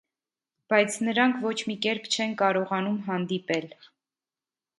Բայց 0.73 0.95
նրանք 1.07 1.37
ոչ 1.43 1.53
մի 1.73 1.75
կերպ 1.87 2.09
չեն 2.15 2.33
կարողանում 2.41 2.97
հանդիպել։ 3.11 3.71